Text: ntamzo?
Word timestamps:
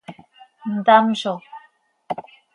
ntamzo? 0.81 1.33